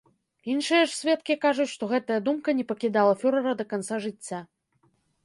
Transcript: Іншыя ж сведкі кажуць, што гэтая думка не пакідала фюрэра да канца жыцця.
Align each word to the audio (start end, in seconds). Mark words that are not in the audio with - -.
Іншыя 0.51 0.85
ж 0.85 0.91
сведкі 0.99 1.35
кажуць, 1.43 1.67
што 1.73 1.89
гэтая 1.91 2.17
думка 2.29 2.55
не 2.63 2.65
пакідала 2.71 3.13
фюрэра 3.25 3.53
да 3.61 3.65
канца 3.75 3.95
жыцця. 4.07 4.39